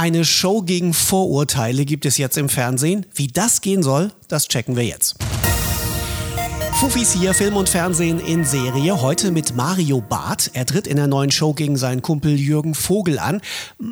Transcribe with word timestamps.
Eine 0.00 0.24
Show 0.24 0.62
gegen 0.62 0.94
Vorurteile 0.94 1.84
gibt 1.84 2.06
es 2.06 2.16
jetzt 2.16 2.38
im 2.38 2.48
Fernsehen. 2.48 3.04
Wie 3.14 3.26
das 3.26 3.60
gehen 3.60 3.82
soll, 3.82 4.12
das 4.28 4.48
checken 4.48 4.74
wir 4.74 4.86
jetzt. 4.86 5.16
Fufis 6.80 7.12
hier, 7.12 7.34
Film 7.34 7.54
und 7.54 7.68
Fernsehen 7.68 8.18
in 8.18 8.46
Serie. 8.46 9.02
Heute 9.02 9.30
mit 9.30 9.54
Mario 9.56 10.00
Barth. 10.00 10.52
Er 10.54 10.64
tritt 10.64 10.86
in 10.86 10.96
der 10.96 11.06
neuen 11.06 11.30
Show 11.30 11.52
gegen 11.52 11.76
seinen 11.76 12.00
Kumpel 12.00 12.40
Jürgen 12.40 12.74
Vogel 12.74 13.18
an. 13.18 13.42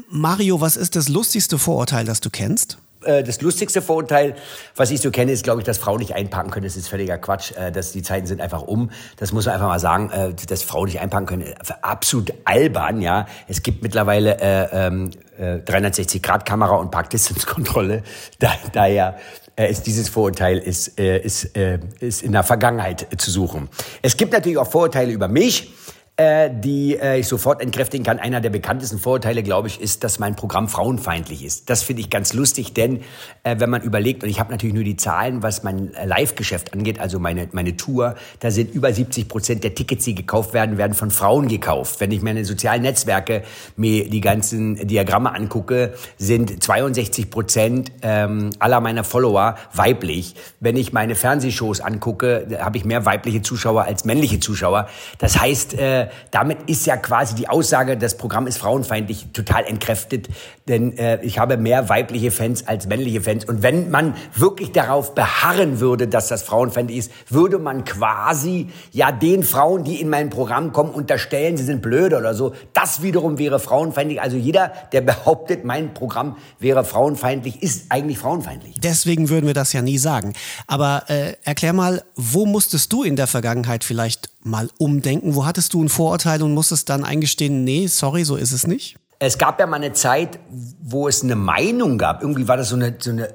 Mario, 0.09 0.63
was 0.63 0.79
ist 0.79 0.97
das 0.97 1.11
lustigste 1.11 1.59
Vorurteil, 1.59 2.07
das 2.07 2.21
du 2.21 2.31
kennst? 2.31 2.79
Äh, 3.09 3.23
das 3.25 3.41
lustigste 3.41 3.81
Vorurteil, 3.81 4.35
was 4.77 4.91
ich 4.91 5.01
so 5.01 5.11
kenne, 5.11 5.33
ist, 5.33 5.43
glaube 5.43 5.61
ich, 5.61 5.67
dass 5.67 5.79
Frauen 5.79 5.99
nicht 5.99 6.15
einpacken 6.15 6.51
können. 6.51 6.65
Das 6.65 6.77
ist 6.77 6.89
völliger 6.89 7.17
Quatsch. 7.17 7.53
Äh, 7.53 7.73
dass 7.73 7.93
die 7.93 8.03
Zeiten 8.03 8.27
sind 8.27 8.41
einfach 8.41 8.63
um. 8.63 8.91
Das 9.17 9.33
muss 9.33 9.47
man 9.47 9.55
einfach 9.55 9.69
mal 9.69 9.81
sagen, 9.81 10.11
äh, 10.11 10.35
dass 10.35 10.63
Frauen 10.63 10.87
nicht 10.87 11.01
einpacken 11.01 11.27
können. 11.27 11.55
Absolut 11.81 12.35
albern, 12.45 13.01
ja. 13.01 13.27
Es 13.47 13.63
gibt 13.63 13.83
mittlerweile 13.83 14.39
äh, 14.41 14.87
äh, 14.87 15.63
360-Grad-Kamera 15.65 16.77
und 16.77 16.91
Parkdistanzkontrolle. 16.91 18.03
Da, 18.41 18.51
daher 18.73 19.17
ist 19.57 19.87
dieses 19.87 20.09
Vorurteil 20.09 20.59
ist, 20.59 20.99
äh, 21.01 21.19
ist, 21.19 21.57
äh, 21.57 21.81
ist 22.01 22.23
in 22.23 22.33
der 22.33 22.43
Vergangenheit 22.43 23.07
zu 23.19 23.31
suchen. 23.31 23.69
Es 24.03 24.17
gibt 24.17 24.33
natürlich 24.33 24.59
auch 24.59 24.71
Vorurteile 24.71 25.13
über 25.13 25.29
mich 25.29 25.73
äh, 26.19 26.51
die 26.53 26.99
äh, 26.99 27.21
ich 27.21 27.29
sofort 27.29 27.63
entkräftigen 27.63 28.05
kann. 28.05 28.19
Einer 28.19 28.41
der 28.41 28.51
bekanntesten 28.51 28.99
Vorurteile, 28.99 29.45
glaube 29.45 29.69
ich, 29.69 29.81
ist, 29.81 30.03
dass 30.03 30.19
mein 30.19 30.35
Programm 30.35 30.69
frauenfeindlich 30.69 31.45
ist. 31.45 31.71
Das 31.71 31.85
finde 31.85 32.03
ich 32.03 32.11
ganz 32.11 32.33
lustig, 32.33 32.75
denn 32.75 33.03
äh, 33.45 33.61
wenn 33.61 33.71
man 33.71 33.83
überlegt, 33.83 34.25
und 34.25 34.29
ich 34.29 34.41
habe 34.41 34.51
natürlich 34.51 34.75
nur 34.75 34.83
die 34.83 34.97
Zahlen, 34.97 35.45
was 35.45 35.63
mein 35.63 35.93
Live-Geschäft 36.05 36.73
angeht, 36.73 36.99
also 36.99 37.21
meine, 37.21 37.49
meine 37.53 37.77
Tour, 37.77 38.17
da 38.41 38.51
sind 38.51 38.75
über 38.75 38.93
70 38.93 39.29
Prozent 39.29 39.63
der 39.63 39.77
Tickets, 39.77 40.07
die 40.07 40.17
gekauft 40.17 40.55
werden, 40.55 40.77
werden 40.77 40.95
von 40.95 41.13
Frauen 41.13 41.47
gekauft. 41.47 42.01
Wenn 42.01 42.11
ich 42.11 42.21
mir 42.21 42.31
in 42.31 42.37
den 42.37 42.45
sozialen 42.45 42.83
Netzwerke 42.83 43.45
mir 43.77 44.11
die 44.11 44.21
ganzen 44.21 44.89
Diagramme 44.89 45.33
angucke, 45.33 45.95
sind 46.17 46.65
62 46.65 47.31
Prozent 47.31 47.93
ähm, 48.03 48.51
aller 48.59 48.81
meiner 48.81 49.05
Follower 49.05 49.55
weiblich. 49.73 50.35
Wenn 50.59 50.77
ich 50.77 50.93
meine 50.93 51.15
Fernsehshows 51.15 51.81
angucke, 51.81 52.59
habe 52.59 52.77
ich 52.77 52.85
mehr 52.85 53.07
weibliche 53.07 53.41
Zuschauer 53.43 53.85
als 53.85 54.05
männliche 54.05 54.41
Zuschauer. 54.41 54.89
Das 55.19 55.41
heißt, 55.41 55.75
äh, 55.75 56.08
damit 56.31 56.59
ist 56.67 56.87
ja 56.87 56.97
quasi 56.97 57.35
die 57.35 57.49
Aussage, 57.49 57.97
das 57.97 58.17
Programm 58.17 58.47
ist 58.47 58.59
frauenfeindlich, 58.59 59.29
total 59.33 59.65
entkräftet. 59.65 60.29
Denn 60.69 60.97
äh, 60.99 61.23
ich 61.23 61.39
habe 61.39 61.57
mehr 61.57 61.89
weibliche 61.89 62.31
Fans 62.31 62.67
als 62.67 62.87
männliche 62.87 63.21
Fans. 63.21 63.45
Und 63.45 63.63
wenn 63.63 63.91
man 63.91 64.15
wirklich 64.35 64.73
darauf 64.73 65.15
beharren 65.15 65.81
würde, 65.81 66.09
dass 66.09 66.29
das 66.29 66.43
frauenfeindlich 66.43 66.99
ist, 66.99 67.13
würde 67.29 67.59
man 67.59 67.85
quasi 67.85 68.69
ja 68.93 69.13
den 69.13 69.43
Frauen, 69.43 69.85
die 69.85 70.01
in 70.01 70.09
mein 70.09 70.31
Programm 70.31 70.73
kommen, 70.73 70.91
unterstellen, 70.91 71.57
sie 71.57 71.65
sind 71.65 71.83
blöde 71.83 72.17
oder 72.17 72.35
so. 72.35 72.55
Das 72.73 73.03
wiederum 73.03 73.39
wäre 73.39 73.59
frauenfeindlich. 73.59 74.21
Also 74.21 74.37
jeder, 74.37 74.73
der 74.93 75.01
behauptet, 75.01 75.65
mein 75.65 75.95
Programm 75.95 76.37
wäre 76.59 76.85
frauenfeindlich, 76.85 77.63
ist 77.63 77.87
eigentlich 77.91 78.19
frauenfeindlich. 78.19 78.77
Deswegen 78.81 79.29
würden 79.29 79.47
wir 79.47 79.55
das 79.55 79.73
ja 79.73 79.83
nie 79.83 79.99
sagen. 79.99 80.35
Aber 80.67 81.05
äh, 81.09 81.35
erklär 81.45 81.73
mal, 81.73 82.03
wo 82.15 82.47
musstest 82.47 82.93
du 82.93 83.03
in 83.03 83.17
der 83.17 83.27
Vergangenheit 83.27 83.85
vielleicht 83.85 84.31
mal 84.43 84.69
umdenken? 84.79 85.35
Wo 85.35 85.47
hattest 85.47 85.75
du 85.75 85.83
ein 85.83 85.89
Vorurteil 85.99 86.45
und 86.45 86.55
musstest 86.55 86.89
dann 86.91 87.03
eingestehen, 87.03 87.65
nee, 87.65 87.89
sorry, 87.89 88.23
so 88.23 88.37
ist 88.37 88.53
es 88.53 88.69
nicht? 88.69 88.95
Es 89.21 89.37
gab 89.37 89.59
ja 89.59 89.67
mal 89.67 89.77
eine 89.77 89.93
Zeit, 89.95 90.39
wo 90.81 91.09
es 91.09 91.25
eine 91.25 91.35
Meinung 91.35 91.99
gab. 91.99 92.23
Irgendwie 92.23 92.47
war 92.47 92.57
das 92.57 92.69
so 92.69 92.77
eine, 92.77 92.95
so 93.01 93.11
eine, 93.11 93.35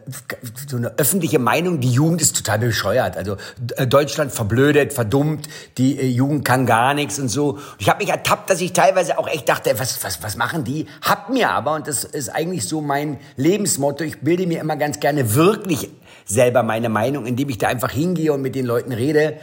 so 0.65 0.77
eine 0.77 0.97
öffentliche 0.97 1.39
Meinung, 1.39 1.81
die 1.81 1.91
Jugend 1.91 2.21
ist 2.21 2.37
total 2.37 2.59
bescheuert. 2.59 3.17
Also 3.17 3.35
äh, 3.75 3.85
Deutschland 3.85 4.31
verblödet, 4.31 4.93
verdummt, 4.93 5.49
die 5.77 5.99
äh, 5.99 6.05
Jugend 6.05 6.45
kann 6.45 6.65
gar 6.65 6.93
nichts 6.93 7.19
und 7.19 7.27
so. 7.27 7.59
Ich 7.79 7.89
habe 7.89 7.99
mich 7.99 8.09
ertappt, 8.09 8.49
dass 8.49 8.61
ich 8.61 8.71
teilweise 8.71 9.17
auch 9.17 9.27
echt 9.27 9.49
dachte, 9.49 9.77
was, 9.77 10.01
was, 10.05 10.23
was 10.23 10.37
machen 10.37 10.63
die? 10.63 10.85
Hab 11.01 11.29
mir 11.29 11.51
aber, 11.51 11.75
und 11.75 11.85
das 11.85 12.05
ist 12.05 12.29
eigentlich 12.29 12.65
so 12.65 12.79
mein 12.79 13.19
Lebensmotto, 13.35 14.05
ich 14.05 14.21
bilde 14.21 14.47
mir 14.47 14.61
immer 14.61 14.77
ganz 14.77 15.01
gerne 15.01 15.35
wirklich 15.35 15.89
selber 16.25 16.63
meine 16.63 16.89
Meinung, 16.89 17.25
indem 17.25 17.49
ich 17.49 17.57
da 17.57 17.67
einfach 17.67 17.91
hingehe 17.91 18.31
und 18.31 18.41
mit 18.41 18.55
den 18.55 18.65
Leuten 18.65 18.93
rede 18.93 19.37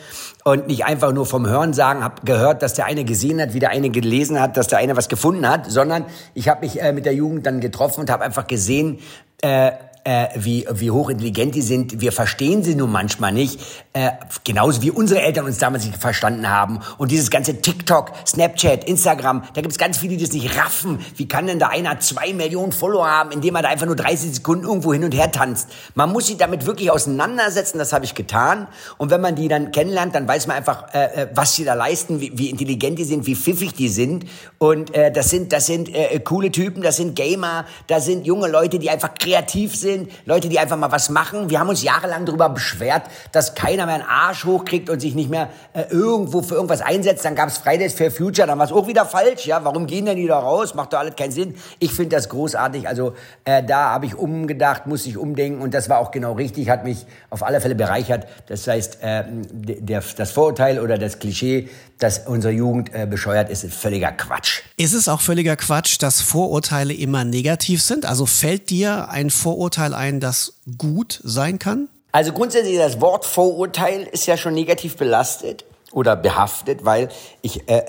und 0.44 0.66
nicht 0.66 0.84
einfach 0.84 1.12
nur 1.12 1.26
vom 1.26 1.46
Hören 1.46 1.74
sagen, 1.74 2.02
habe 2.02 2.22
gehört, 2.24 2.62
dass 2.62 2.74
der 2.74 2.86
eine 2.86 3.04
gesehen 3.04 3.40
hat, 3.40 3.52
wie 3.52 3.58
der 3.58 3.70
eine 3.70 3.90
gelesen 3.90 4.40
hat, 4.40 4.56
dass 4.56 4.68
der 4.68 4.78
eine 4.78 4.96
was 4.96 5.08
gefunden 5.08 5.48
hat, 5.48 5.70
sondern 5.70 6.06
ich 6.34 6.48
habe 6.48 6.60
mich 6.60 6.80
äh, 6.80 6.92
mit 6.92 7.06
der 7.06 7.14
Jugend 7.14 7.46
dann 7.46 7.60
getroffen 7.60 8.00
und 8.00 8.10
habe 8.10 8.24
einfach 8.24 8.46
gesehen, 8.46 8.98
äh, 9.42 9.72
äh, 10.04 10.28
wie, 10.34 10.66
wie 10.72 10.90
hochintelligent 10.90 11.54
die 11.54 11.62
sind. 11.62 12.00
Wir 12.00 12.12
verstehen 12.12 12.62
sie 12.62 12.74
nun 12.74 12.90
manchmal 12.90 13.32
nicht. 13.32 13.60
Äh, 13.92 14.10
genauso 14.44 14.82
wie 14.82 14.90
unsere 14.90 15.20
Eltern 15.20 15.44
uns 15.44 15.58
damals 15.58 15.84
nicht 15.84 15.96
verstanden 15.98 16.48
haben. 16.48 16.80
Und 16.98 17.10
dieses 17.10 17.30
ganze 17.30 17.60
TikTok, 17.60 18.12
Snapchat, 18.26 18.84
Instagram, 18.84 19.42
da 19.54 19.60
gibt 19.60 19.72
es 19.72 19.78
ganz 19.78 19.98
viele, 19.98 20.16
die 20.16 20.24
das 20.24 20.32
nicht 20.32 20.56
raffen. 20.56 21.00
Wie 21.16 21.28
kann 21.28 21.46
denn 21.46 21.58
da 21.58 21.68
einer 21.68 22.00
zwei 22.00 22.32
Millionen 22.32 22.72
Follower 22.72 23.06
haben, 23.06 23.32
indem 23.32 23.56
er 23.56 23.62
da 23.62 23.68
einfach 23.68 23.86
nur 23.86 23.96
30 23.96 24.34
Sekunden 24.36 24.64
irgendwo 24.64 24.92
hin 24.92 25.04
und 25.04 25.12
her 25.12 25.30
tanzt? 25.30 25.68
Man 25.94 26.10
muss 26.12 26.28
sich 26.28 26.36
damit 26.36 26.66
wirklich 26.66 26.90
auseinandersetzen, 26.90 27.78
das 27.78 27.92
habe 27.92 28.04
ich 28.04 28.14
getan. 28.14 28.68
Und 28.96 29.10
wenn 29.10 29.20
man 29.20 29.34
die 29.34 29.48
dann 29.48 29.72
kennenlernt, 29.72 30.14
dann 30.14 30.26
weiß 30.26 30.46
man 30.46 30.56
einfach, 30.56 30.94
äh, 30.94 31.22
äh, 31.22 31.28
was 31.34 31.54
sie 31.56 31.64
da 31.64 31.74
leisten, 31.74 32.20
wie, 32.20 32.32
wie 32.38 32.48
intelligent 32.48 32.98
die 32.98 33.04
sind, 33.04 33.26
wie 33.26 33.34
pfiffig 33.34 33.74
die 33.74 33.88
sind. 33.88 34.24
Und 34.58 34.94
äh, 34.94 35.12
das 35.12 35.30
sind, 35.30 35.52
das 35.52 35.66
sind 35.66 35.94
äh, 35.94 36.18
coole 36.20 36.50
Typen, 36.50 36.82
das 36.82 36.96
sind 36.96 37.16
Gamer, 37.16 37.66
das 37.86 38.06
sind 38.06 38.26
junge 38.26 38.48
Leute, 38.48 38.78
die 38.78 38.88
einfach 38.88 39.14
kreativ 39.14 39.76
sind 39.76 39.89
sind, 39.90 40.10
Leute, 40.24 40.48
die 40.48 40.58
einfach 40.58 40.76
mal 40.76 40.92
was 40.92 41.10
machen. 41.10 41.50
Wir 41.50 41.60
haben 41.60 41.68
uns 41.68 41.82
jahrelang 41.82 42.24
darüber 42.24 42.48
beschwert, 42.48 43.02
dass 43.32 43.54
keiner 43.54 43.86
mehr 43.86 43.96
einen 43.96 44.04
Arsch 44.04 44.44
hochkriegt 44.44 44.88
und 44.90 45.00
sich 45.00 45.14
nicht 45.14 45.30
mehr 45.30 45.48
äh, 45.72 45.84
irgendwo 45.90 46.42
für 46.42 46.54
irgendwas 46.54 46.80
einsetzt. 46.80 47.24
Dann 47.24 47.34
gab 47.34 47.48
es 47.48 47.58
Fridays 47.58 47.94
for 47.94 48.10
Future, 48.10 48.46
dann 48.46 48.58
war 48.58 48.66
es 48.66 48.72
auch 48.72 48.86
wieder 48.86 49.04
falsch. 49.04 49.46
Ja, 49.46 49.64
warum 49.64 49.86
gehen 49.86 50.06
denn 50.06 50.16
die 50.16 50.26
da 50.26 50.38
raus? 50.38 50.74
Macht 50.74 50.92
doch 50.92 50.98
alles 50.98 51.16
keinen 51.16 51.32
Sinn. 51.32 51.54
Ich 51.78 51.92
finde 51.92 52.16
das 52.16 52.28
großartig. 52.28 52.88
Also 52.88 53.14
äh, 53.44 53.62
da 53.62 53.90
habe 53.90 54.06
ich 54.06 54.14
umgedacht, 54.14 54.86
muss 54.86 55.06
ich 55.06 55.16
umdenken 55.16 55.62
und 55.62 55.74
das 55.74 55.88
war 55.88 55.98
auch 55.98 56.10
genau 56.10 56.32
richtig, 56.32 56.70
hat 56.70 56.84
mich 56.84 57.06
auf 57.30 57.42
alle 57.42 57.60
Fälle 57.60 57.74
bereichert. 57.74 58.26
Das 58.46 58.66
heißt, 58.66 58.98
äh, 59.02 59.24
der, 59.52 60.02
das 60.16 60.30
Vorurteil 60.30 60.80
oder 60.80 60.98
das 60.98 61.18
Klischee, 61.18 61.68
dass 61.98 62.26
unsere 62.26 62.52
Jugend 62.52 62.94
äh, 62.94 63.06
bescheuert 63.06 63.50
ist, 63.50 63.64
ist 63.64 63.74
völliger 63.74 64.12
Quatsch. 64.12 64.62
Ist 64.76 64.94
es 64.94 65.08
auch 65.08 65.20
völliger 65.20 65.56
Quatsch, 65.56 65.96
dass 66.00 66.20
Vorurteile 66.20 66.94
immer 66.94 67.24
negativ 67.24 67.82
sind? 67.82 68.06
Also 68.06 68.26
fällt 68.26 68.70
dir 68.70 69.08
ein 69.10 69.30
Vorurteil 69.30 69.79
ein, 69.80 70.20
das 70.20 70.54
gut 70.78 71.20
sein 71.24 71.58
kann? 71.58 71.88
Also 72.12 72.32
grundsätzlich 72.32 72.76
das 72.76 73.00
Wort 73.00 73.24
Vorurteil 73.24 74.02
ist 74.02 74.26
ja 74.26 74.36
schon 74.36 74.54
negativ 74.54 74.96
belastet 74.96 75.64
oder 75.92 76.16
behaftet, 76.16 76.84
weil 76.84 77.08
ich 77.42 77.68
äh, 77.68 77.82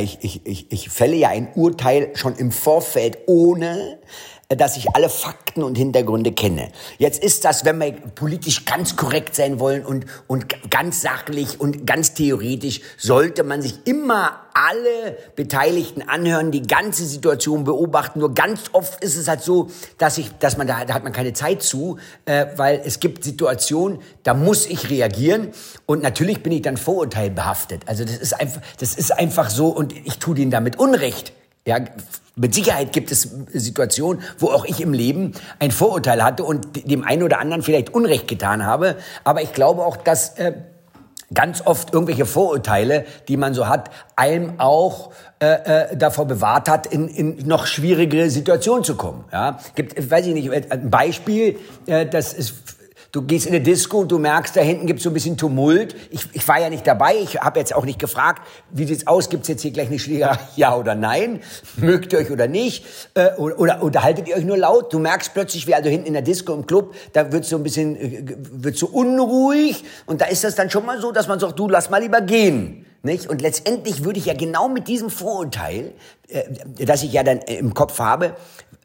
ich, 0.00 0.18
ich, 0.22 0.46
ich, 0.46 0.72
ich 0.72 0.90
fälle 0.90 1.16
ja 1.16 1.28
ein 1.28 1.48
Urteil 1.54 2.10
schon 2.14 2.36
im 2.36 2.52
Vorfeld, 2.52 3.18
ohne 3.26 3.98
dass 4.56 4.78
ich 4.78 4.94
alle 4.94 5.10
Fakten 5.10 5.62
und 5.62 5.76
Hintergründe 5.76 6.32
kenne. 6.32 6.70
Jetzt 6.96 7.22
ist 7.22 7.44
das, 7.44 7.66
wenn 7.66 7.78
wir 7.80 7.92
politisch 7.92 8.64
ganz 8.64 8.96
korrekt 8.96 9.34
sein 9.34 9.60
wollen 9.60 9.84
und, 9.84 10.06
und 10.26 10.70
ganz 10.70 11.02
sachlich 11.02 11.60
und 11.60 11.86
ganz 11.86 12.14
theoretisch, 12.14 12.80
sollte 12.96 13.44
man 13.44 13.60
sich 13.60 13.74
immer 13.84 14.40
alle 14.54 15.18
Beteiligten 15.36 16.00
anhören, 16.00 16.50
die 16.50 16.62
ganze 16.62 17.04
Situation 17.04 17.64
beobachten. 17.64 18.20
Nur 18.20 18.32
ganz 18.32 18.62
oft 18.72 19.04
ist 19.04 19.16
es 19.16 19.28
halt 19.28 19.42
so, 19.42 19.68
dass 19.98 20.16
ich, 20.16 20.30
dass 20.38 20.56
man 20.56 20.66
da, 20.66 20.86
da 20.86 20.94
hat 20.94 21.04
man 21.04 21.12
keine 21.12 21.34
Zeit 21.34 21.62
zu, 21.62 21.98
äh, 22.24 22.46
weil 22.56 22.80
es 22.82 23.00
gibt 23.00 23.24
Situationen, 23.24 23.98
da 24.22 24.32
muss 24.32 24.64
ich 24.64 24.88
reagieren 24.88 25.48
und 25.84 26.02
natürlich 26.02 26.42
bin 26.42 26.52
ich 26.52 26.62
dann 26.62 26.78
vorurteilbehaftet. 26.78 27.82
Also 27.84 28.04
das 28.04 28.16
ist 28.16 28.32
einfach, 28.32 28.62
das 28.80 28.94
ist 28.94 29.10
einfach 29.10 29.50
so 29.50 29.68
und 29.68 29.92
ich 29.92 30.18
tue 30.18 30.34
denen 30.34 30.50
damit 30.50 30.78
Unrecht. 30.78 31.34
Ja, 31.68 31.80
mit 32.34 32.54
Sicherheit 32.54 32.92
gibt 32.94 33.12
es 33.12 33.28
Situationen, 33.52 34.22
wo 34.38 34.46
auch 34.46 34.64
ich 34.64 34.80
im 34.80 34.94
Leben 34.94 35.32
ein 35.58 35.70
Vorurteil 35.70 36.24
hatte 36.24 36.44
und 36.44 36.90
dem 36.90 37.04
einen 37.04 37.22
oder 37.22 37.40
anderen 37.40 37.62
vielleicht 37.62 37.92
Unrecht 37.92 38.26
getan 38.26 38.64
habe. 38.64 38.96
Aber 39.22 39.42
ich 39.42 39.52
glaube 39.52 39.84
auch, 39.84 39.98
dass 39.98 40.38
äh, 40.38 40.54
ganz 41.34 41.60
oft 41.66 41.92
irgendwelche 41.92 42.24
Vorurteile, 42.24 43.04
die 43.28 43.36
man 43.36 43.52
so 43.52 43.68
hat, 43.68 43.90
einem 44.16 44.58
auch 44.58 45.10
äh, 45.40 45.90
äh, 45.90 45.96
davor 45.98 46.24
bewahrt 46.24 46.70
hat, 46.70 46.86
in, 46.86 47.08
in 47.08 47.46
noch 47.46 47.66
schwierigere 47.66 48.30
Situationen 48.30 48.82
zu 48.82 48.96
kommen. 48.96 49.24
Ja, 49.30 49.58
gibt, 49.74 50.10
weiß 50.10 50.26
ich 50.26 50.32
nicht, 50.32 50.72
ein 50.72 50.88
Beispiel, 50.88 51.58
äh, 51.84 52.06
das 52.06 52.32
ist 52.32 52.54
Du 53.10 53.22
gehst 53.22 53.46
in 53.46 53.54
eine 53.54 53.62
Disco 53.62 54.00
und 54.00 54.12
du 54.12 54.18
merkst, 54.18 54.54
da 54.54 54.60
hinten 54.60 54.86
gibt 54.86 54.98
es 54.98 55.04
so 55.04 55.08
ein 55.08 55.14
bisschen 55.14 55.38
Tumult. 55.38 55.96
Ich, 56.10 56.26
ich 56.34 56.46
war 56.46 56.60
ja 56.60 56.68
nicht 56.68 56.86
dabei, 56.86 57.14
ich 57.16 57.40
habe 57.40 57.58
jetzt 57.58 57.74
auch 57.74 57.86
nicht 57.86 57.98
gefragt, 57.98 58.46
wie 58.70 58.84
sieht's 58.84 59.06
aus, 59.06 59.30
gibt's 59.30 59.48
jetzt 59.48 59.62
hier 59.62 59.70
gleich 59.70 59.88
eine 59.88 59.98
Schlägerei, 59.98 60.38
ja 60.56 60.76
oder 60.76 60.94
nein? 60.94 61.40
Mögt 61.76 62.12
ihr 62.12 62.18
euch 62.18 62.30
oder 62.30 62.48
nicht? 62.48 62.84
Äh, 63.14 63.32
oder, 63.36 63.58
oder 63.58 63.82
unterhaltet 63.82 64.28
ihr 64.28 64.36
euch 64.36 64.44
nur 64.44 64.58
laut? 64.58 64.92
Du 64.92 64.98
merkst 64.98 65.32
plötzlich, 65.32 65.66
wie 65.66 65.74
also 65.74 65.88
hinten 65.88 66.08
in 66.08 66.12
der 66.12 66.22
Disco 66.22 66.52
im 66.52 66.66
Club, 66.66 66.94
da 67.14 67.32
wird 67.32 67.46
so 67.46 67.56
ein 67.56 67.62
bisschen, 67.62 67.96
äh, 67.96 68.36
wird 68.52 68.76
so 68.76 68.88
unruhig 68.88 69.84
und 70.04 70.20
da 70.20 70.26
ist 70.26 70.44
das 70.44 70.54
dann 70.54 70.68
schon 70.68 70.84
mal 70.84 71.00
so, 71.00 71.10
dass 71.10 71.28
man 71.28 71.40
sagt, 71.40 71.58
du 71.58 71.66
lass 71.66 71.88
mal 71.88 72.02
lieber 72.02 72.20
gehen. 72.20 72.84
Nicht? 73.02 73.28
Und 73.28 73.40
letztendlich 73.40 74.04
würde 74.04 74.18
ich 74.18 74.26
ja 74.26 74.34
genau 74.34 74.68
mit 74.68 74.88
diesem 74.88 75.08
Vorurteil, 75.08 75.92
äh, 76.28 76.42
das 76.84 77.02
ich 77.02 77.12
ja 77.12 77.22
dann 77.22 77.38
im 77.38 77.72
Kopf 77.72 77.98
habe, 78.00 78.34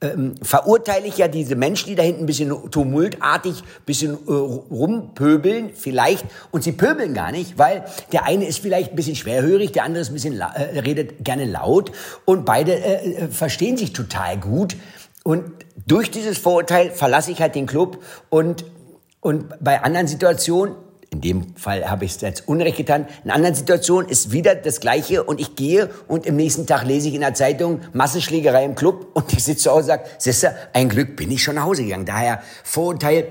ähm, 0.04 0.36
verurteile 0.42 1.08
ich 1.08 1.18
ja 1.18 1.28
diese 1.28 1.56
Menschen, 1.56 1.88
die 1.88 1.96
da 1.96 2.04
hinten 2.04 2.24
ein 2.24 2.26
bisschen 2.26 2.52
tumultartig, 2.70 3.64
bisschen 3.86 4.14
äh, 4.28 4.32
rumpöbeln 4.32 5.72
vielleicht. 5.74 6.26
Und 6.52 6.64
sie 6.64 6.74
pöbeln 6.74 7.14
gar 7.14 7.32
nicht, 7.32 7.58
weil 7.58 7.86
der 8.12 8.26
eine 8.26 8.46
ist 8.46 8.60
vielleicht 8.60 8.92
ein 8.92 8.96
bisschen 8.96 9.16
schwerhörig, 9.16 9.72
der 9.72 9.86
andere 9.86 10.02
ist 10.02 10.10
ein 10.10 10.14
bisschen, 10.14 10.40
äh, 10.40 10.80
redet 10.80 11.24
gerne 11.24 11.46
laut 11.46 11.92
und 12.26 12.46
beide 12.46 12.74
äh, 12.74 13.14
äh, 13.14 13.28
verstehen 13.30 13.78
sich 13.78 13.94
total 13.94 14.38
gut. 14.38 14.76
und 15.24 15.44
durch 15.86 16.12
dieses 16.12 16.38
Vorurteil 16.38 16.92
verlasse 16.92 17.32
ich 17.32 17.42
halt 17.42 17.56
den 17.56 17.66
Club 17.66 18.04
und, 18.30 18.66
und 19.22 19.46
bei 19.60 19.82
anderen 19.82 20.08
Situationen 20.08 20.76
in 21.14 21.22
dem 21.22 21.56
Fall 21.56 21.90
habe 21.90 22.06
ich 22.06 22.16
es 22.16 22.22
jetzt 22.22 22.48
Unrecht 22.48 22.78
getan. 22.78 23.08
In 23.24 23.32
anderen 23.32 23.56
Situationen 23.56 24.10
ist 24.10 24.32
wieder 24.32 24.56
das 24.56 24.80
Gleiche 24.80 25.24
und 25.24 25.40
ich 25.40 25.56
gehe 25.56 25.90
und 26.08 26.26
im 26.26 26.36
nächsten 26.36 26.66
Tag 26.66 26.86
lese 26.86 27.08
ich 27.08 27.14
in 27.14 27.22
der 27.22 27.36
Zeitung 27.36 27.82
Massenschlägerei 27.94 28.66
im 28.66 28.76
Club 28.76 29.08
und 29.14 29.32
ich 29.32 29.44
sitze 29.44 29.64
zu 29.64 29.72
Hause 29.72 29.82
und 29.82 29.88
sage, 29.88 30.04
siehste, 30.18 30.56
ein 30.74 30.90
Glück 30.90 31.16
bin 31.16 31.30
ich 31.32 31.44
schon 31.44 31.56
nach 31.56 31.66
Hause 31.66 31.84
gegangen. 31.84 32.06
Daher 32.06 32.42
Vorurteil 32.64 33.28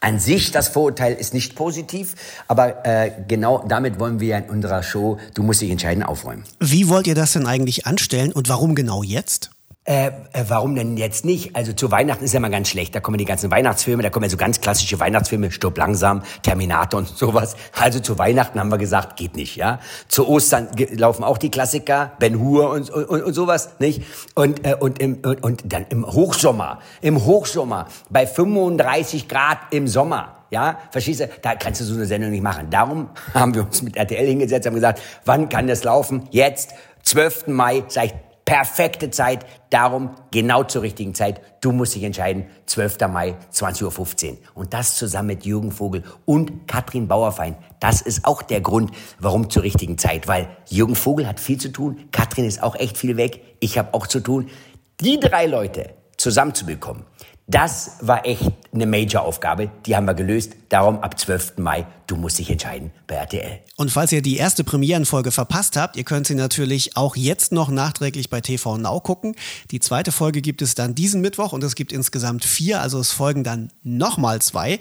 an 0.00 0.20
sich, 0.20 0.52
das 0.52 0.68
Vorurteil 0.68 1.14
ist 1.14 1.34
nicht 1.34 1.56
positiv, 1.56 2.14
aber 2.46 2.86
äh, 2.86 3.10
genau 3.26 3.64
damit 3.66 3.98
wollen 3.98 4.20
wir 4.20 4.36
in 4.36 4.44
unserer 4.44 4.84
Show, 4.84 5.18
du 5.34 5.42
musst 5.42 5.60
dich 5.60 5.70
entscheiden, 5.70 6.04
aufräumen. 6.04 6.44
Wie 6.60 6.88
wollt 6.88 7.08
ihr 7.08 7.16
das 7.16 7.32
denn 7.32 7.46
eigentlich 7.46 7.84
anstellen 7.86 8.32
und 8.32 8.48
warum 8.48 8.76
genau 8.76 9.02
jetzt? 9.02 9.50
Äh, 9.88 10.08
äh, 10.08 10.44
warum 10.48 10.74
denn 10.74 10.98
jetzt 10.98 11.24
nicht? 11.24 11.56
Also 11.56 11.72
zu 11.72 11.90
Weihnachten 11.90 12.22
ist 12.22 12.34
ja 12.34 12.40
mal 12.40 12.50
ganz 12.50 12.68
schlecht. 12.68 12.94
Da 12.94 13.00
kommen 13.00 13.16
die 13.16 13.24
ganzen 13.24 13.50
Weihnachtsfilme, 13.50 14.02
da 14.02 14.10
kommen 14.10 14.24
ja 14.24 14.28
so 14.28 14.36
ganz 14.36 14.60
klassische 14.60 15.00
Weihnachtsfilme, 15.00 15.50
Stirb 15.50 15.78
langsam, 15.78 16.20
Terminator 16.42 16.98
und 16.98 17.08
sowas. 17.08 17.56
Also 17.72 17.98
zu 17.98 18.18
Weihnachten 18.18 18.60
haben 18.60 18.70
wir 18.70 18.76
gesagt, 18.76 19.16
geht 19.16 19.34
nicht, 19.34 19.56
ja. 19.56 19.80
Zu 20.08 20.28
Ostern 20.28 20.68
laufen 20.90 21.24
auch 21.24 21.38
die 21.38 21.50
Klassiker, 21.50 22.12
Ben 22.18 22.38
Hur 22.38 22.68
und, 22.68 22.90
und, 22.90 23.22
und 23.22 23.32
sowas, 23.32 23.70
nicht? 23.78 24.02
Und, 24.34 24.66
äh, 24.66 24.74
und, 24.78 24.98
im, 24.98 25.20
und, 25.24 25.42
und 25.42 25.62
dann 25.64 25.86
im 25.88 26.04
Hochsommer, 26.04 26.80
im 27.00 27.24
Hochsommer, 27.24 27.86
bei 28.10 28.26
35 28.26 29.26
Grad 29.26 29.56
im 29.70 29.88
Sommer, 29.88 30.44
ja, 30.50 30.80
verstehst 30.90 31.20
du? 31.20 31.30
Da 31.40 31.54
kannst 31.54 31.80
du 31.80 31.84
so 31.86 31.94
eine 31.94 32.04
Sendung 32.04 32.30
nicht 32.30 32.42
machen. 32.42 32.68
Darum 32.68 33.08
haben 33.32 33.54
wir 33.54 33.62
uns 33.62 33.80
mit 33.80 33.96
RTL 33.96 34.26
hingesetzt, 34.26 34.66
haben 34.66 34.74
gesagt, 34.74 35.00
wann 35.24 35.48
kann 35.48 35.66
das 35.66 35.82
laufen? 35.82 36.28
Jetzt, 36.30 36.74
12. 37.04 37.46
Mai, 37.46 37.84
sag 37.88 38.04
ich, 38.04 38.14
perfekte 38.48 39.10
Zeit. 39.10 39.44
Darum 39.68 40.14
genau 40.30 40.64
zur 40.64 40.80
richtigen 40.80 41.14
Zeit. 41.14 41.42
Du 41.60 41.70
musst 41.70 41.94
dich 41.94 42.02
entscheiden. 42.02 42.46
12. 42.64 43.00
Mai, 43.12 43.36
20.15 43.52 44.30
Uhr. 44.30 44.38
Und 44.54 44.72
das 44.72 44.96
zusammen 44.96 45.28
mit 45.28 45.44
Jürgen 45.44 45.70
Vogel 45.70 46.02
und 46.24 46.66
Katrin 46.66 47.08
Bauerfein. 47.08 47.56
Das 47.78 48.00
ist 48.00 48.24
auch 48.24 48.40
der 48.40 48.62
Grund, 48.62 48.90
warum 49.18 49.50
zur 49.50 49.64
richtigen 49.64 49.98
Zeit. 49.98 50.28
Weil 50.28 50.48
Jürgen 50.66 50.94
Vogel 50.94 51.28
hat 51.28 51.40
viel 51.40 51.58
zu 51.58 51.70
tun. 51.70 52.08
Katrin 52.10 52.46
ist 52.46 52.62
auch 52.62 52.74
echt 52.74 52.96
viel 52.96 53.18
weg. 53.18 53.42
Ich 53.60 53.76
habe 53.76 53.92
auch 53.92 54.06
zu 54.06 54.20
tun. 54.20 54.48
Die 55.02 55.20
drei 55.20 55.44
Leute 55.44 55.94
zusammenzubekommen, 56.16 57.04
das 57.48 57.92
war 58.02 58.26
echt 58.26 58.52
eine 58.74 58.84
Major-Aufgabe. 58.84 59.70
Die 59.86 59.96
haben 59.96 60.04
wir 60.04 60.12
gelöst. 60.12 60.52
Darum 60.68 60.98
ab 60.98 61.18
12. 61.18 61.54
Mai, 61.56 61.86
du 62.06 62.16
musst 62.16 62.38
dich 62.38 62.50
entscheiden 62.50 62.90
bei 63.06 63.14
RTL. 63.14 63.60
Und 63.76 63.90
falls 63.90 64.12
ihr 64.12 64.20
die 64.20 64.36
erste 64.36 64.64
Premierenfolge 64.64 65.30
verpasst 65.30 65.78
habt, 65.78 65.96
ihr 65.96 66.04
könnt 66.04 66.26
sie 66.26 66.34
natürlich 66.34 66.98
auch 66.98 67.16
jetzt 67.16 67.52
noch 67.52 67.70
nachträglich 67.70 68.28
bei 68.28 68.42
TV 68.42 68.76
Now 68.76 69.00
gucken. 69.00 69.34
Die 69.70 69.80
zweite 69.80 70.12
Folge 70.12 70.42
gibt 70.42 70.60
es 70.60 70.74
dann 70.74 70.94
diesen 70.94 71.22
Mittwoch 71.22 71.52
und 71.52 71.64
es 71.64 71.74
gibt 71.74 71.90
insgesamt 71.90 72.44
vier, 72.44 72.82
also 72.82 73.00
es 73.00 73.12
folgen 73.12 73.44
dann 73.44 73.72
nochmal 73.82 74.42
zwei. 74.42 74.78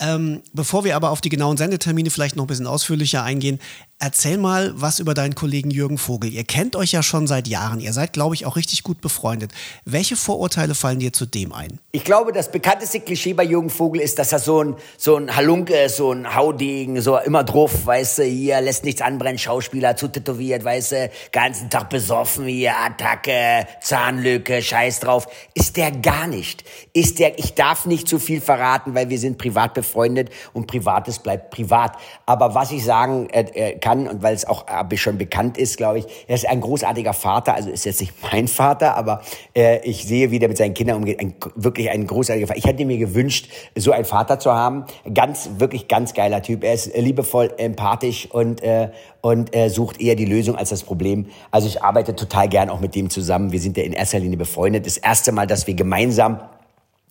Ähm, 0.00 0.40
bevor 0.54 0.84
wir 0.84 0.96
aber 0.96 1.10
auf 1.10 1.20
die 1.20 1.28
genauen 1.28 1.58
Sendetermine 1.58 2.10
vielleicht 2.10 2.36
noch 2.36 2.44
ein 2.44 2.48
bisschen 2.48 2.66
ausführlicher 2.66 3.22
eingehen, 3.22 3.60
Erzähl 3.98 4.36
mal 4.36 4.74
was 4.76 4.98
über 4.98 5.14
deinen 5.14 5.34
Kollegen 5.34 5.70
Jürgen 5.70 5.96
Vogel. 5.96 6.30
Ihr 6.30 6.44
kennt 6.44 6.76
euch 6.76 6.92
ja 6.92 7.02
schon 7.02 7.26
seit 7.26 7.48
Jahren. 7.48 7.80
Ihr 7.80 7.94
seid, 7.94 8.12
glaube 8.12 8.34
ich, 8.34 8.44
auch 8.44 8.56
richtig 8.56 8.82
gut 8.82 9.00
befreundet. 9.00 9.52
Welche 9.86 10.16
Vorurteile 10.16 10.74
fallen 10.74 10.98
dir 10.98 11.14
zu 11.14 11.24
dem 11.24 11.54
ein? 11.54 11.78
Ich 11.92 12.04
glaube, 12.06 12.32
das 12.32 12.50
bekannteste 12.50 13.00
Klischee 13.00 13.34
bei 13.34 13.42
Jürgen 13.42 13.68
Vogel 13.68 14.00
ist, 14.00 14.18
dass 14.18 14.32
er 14.32 14.38
so 14.38 14.62
ein, 14.62 14.76
so 14.96 15.16
ein 15.16 15.34
Halunke 15.34 15.74
ist, 15.74 15.96
so 15.96 16.12
ein 16.12 16.34
Haudegen, 16.34 17.00
so 17.02 17.18
immer 17.18 17.44
drauf, 17.44 17.84
weißt 17.84 18.18
du, 18.18 18.22
hier, 18.22 18.60
lässt 18.60 18.84
nichts 18.84 19.02
anbrennen, 19.02 19.38
Schauspieler, 19.38 19.96
zu 19.96 20.08
tätowiert, 20.08 20.64
weißt 20.64 20.92
du, 20.92 21.10
ganzen 21.32 21.68
Tag 21.68 21.90
besoffen, 21.90 22.46
hier, 22.46 22.74
Attacke, 22.78 23.66
Zahnlücke, 23.80 24.62
Scheiß 24.62 25.00
drauf. 25.00 25.26
Ist 25.52 25.76
der 25.76 25.90
gar 25.90 26.28
nicht. 26.28 26.64
Ist 26.92 27.18
der, 27.18 27.38
ich 27.38 27.54
darf 27.54 27.86
nicht 27.86 28.08
zu 28.08 28.20
viel 28.20 28.40
verraten, 28.40 28.94
weil 28.94 29.10
wir 29.10 29.18
sind 29.18 29.36
privat 29.36 29.74
befreundet 29.74 30.30
und 30.52 30.68
Privates 30.68 31.18
bleibt 31.18 31.50
privat. 31.50 31.96
Aber 32.24 32.54
was 32.54 32.70
ich 32.70 32.84
sagen, 32.84 33.28
äh, 33.30 33.42
äh, 33.52 33.78
kann 33.78 34.06
und 34.06 34.22
weil 34.22 34.34
es 34.34 34.44
auch 34.44 34.66
äh, 34.68 34.96
schon 34.96 35.18
bekannt 35.18 35.58
ist, 35.58 35.76
glaube 35.76 35.98
ich, 35.98 36.06
er 36.28 36.36
ist 36.36 36.48
ein 36.48 36.60
großartiger 36.60 37.14
Vater, 37.14 37.54
also 37.54 37.68
ist 37.68 37.84
jetzt 37.84 38.00
nicht 38.00 38.14
mein 38.22 38.46
Vater, 38.46 38.96
aber 38.96 39.22
äh, 39.56 39.80
ich 39.80 40.04
sehe, 40.04 40.30
wie 40.30 40.38
der 40.38 40.48
mit 40.48 40.56
seinen 40.56 40.74
Kindern 40.74 40.98
umgeht, 40.98 41.18
ein, 41.18 41.34
wirklich 41.56 41.90
ein 42.00 42.06
großartiger 42.06 42.46
Vater. 42.46 42.58
Ich 42.58 42.64
hätte 42.64 42.84
mir 42.84 42.98
gewünscht, 42.98 43.48
so 43.74 43.92
einen 43.92 44.04
Vater 44.04 44.38
zu 44.38 44.52
haben. 44.52 44.84
Ganz, 45.12 45.50
wirklich 45.58 45.88
ganz 45.88 46.14
geiler 46.14 46.42
Typ. 46.42 46.64
Er 46.64 46.74
ist 46.74 46.96
liebevoll, 46.96 47.52
empathisch 47.56 48.28
und, 48.30 48.62
äh, 48.62 48.90
und 49.20 49.54
äh, 49.54 49.68
sucht 49.68 50.00
eher 50.00 50.14
die 50.14 50.24
Lösung 50.24 50.56
als 50.56 50.70
das 50.70 50.82
Problem. 50.82 51.26
Also 51.50 51.66
ich 51.68 51.82
arbeite 51.82 52.14
total 52.14 52.48
gern 52.48 52.70
auch 52.70 52.80
mit 52.80 52.94
dem 52.94 53.10
zusammen. 53.10 53.52
Wir 53.52 53.60
sind 53.60 53.76
ja 53.76 53.84
in 53.84 53.92
erster 53.92 54.18
Linie 54.18 54.36
befreundet. 54.36 54.86
Das 54.86 54.96
erste 54.96 55.32
Mal, 55.32 55.46
dass 55.46 55.66
wir 55.66 55.74
gemeinsam 55.74 56.40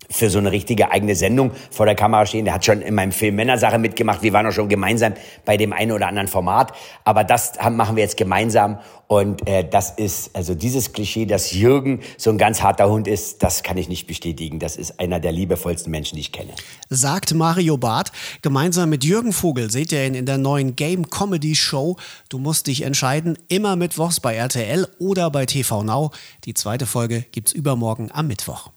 für 0.10 0.30
so 0.30 0.40
eine 0.40 0.52
richtige 0.52 0.92
eigene 0.92 1.16
Sendung 1.16 1.52
vor 1.72 1.86
der 1.86 1.96
Kamera 1.96 2.26
stehen. 2.26 2.46
Der 2.46 2.54
hat 2.54 2.66
schon 2.66 2.82
in 2.82 2.96
meinem 2.96 3.12
Film 3.12 3.36
Männersache 3.36 3.78
mitgemacht. 3.78 4.22
Wir 4.22 4.34
waren 4.34 4.46
auch 4.48 4.52
schon 4.52 4.70
gemeinsam 4.70 5.14
bei 5.46 5.58
dem 5.58 5.74
einen 5.74 5.92
oder 5.92 6.08
anderen 6.08 6.28
Format. 6.28 6.74
Aber 7.04 7.24
das 7.24 7.54
machen 7.72 7.96
wir 7.96 8.04
jetzt 8.04 8.18
gemeinsam. 8.18 8.80
Und 9.08 9.48
äh, 9.48 9.68
das 9.68 9.92
ist, 9.92 10.36
also 10.36 10.56
dieses 10.56 10.92
Klischee, 10.92 11.26
dass 11.26 11.52
Jürgen 11.52 12.02
so 12.18 12.32
ein 12.32 12.38
ganz 12.38 12.64
harter 12.64 12.90
Hund 12.90 13.08
ist, 13.08 13.44
das 13.44 13.62
kann 13.62 13.78
ich 13.78 13.88
nicht 13.88 14.08
bestätigen. 14.08 14.60
Das 14.60 14.78
ist 14.78 15.00
einer 15.00 15.20
der 15.20 15.32
liebevollsten 15.32 15.92
Menschen, 15.92 16.16
die 16.16 16.22
ich 16.22 16.32
kenne. 16.32 16.54
Sagt 16.90 17.34
Mario 17.34 17.78
Barth. 17.78 18.12
Gemeinsam 18.42 18.90
mit 18.90 19.04
Jürgen 19.04 19.32
Vogel 19.32 19.70
seht 19.70 19.92
ihr 19.92 20.06
ihn 20.06 20.16
in 20.16 20.26
der 20.26 20.38
neuen 20.38 20.76
Game 20.76 21.10
Comedy 21.10 21.56
Show. 21.56 21.98
Du 22.30 22.40
musst 22.40 22.68
dich 22.68 22.82
entscheiden. 22.82 23.38
Immer 23.48 23.76
mittwochs 23.76 24.20
bei 24.20 24.36
RTL 24.36 24.88
oder 24.98 25.30
bei 25.30 25.46
TV 25.46 25.84
Now. 25.84 26.12
Die 26.46 26.54
zweite 26.56 26.86
Folge 26.86 27.26
gibt's 27.32 27.52
übermorgen 27.52 28.10
am 28.12 28.28
Mittwoch. 28.28 28.75